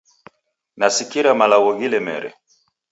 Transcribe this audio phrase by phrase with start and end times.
[0.79, 2.29] Nasikira malagho ghilemere